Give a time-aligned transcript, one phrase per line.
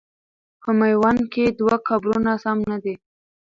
[0.61, 2.95] په میوند کې دوه قبرونه سم نه دي.